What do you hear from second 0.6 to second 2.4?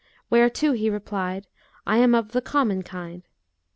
he replied, 'I am of